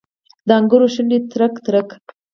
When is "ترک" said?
1.31-1.53, 1.65-1.89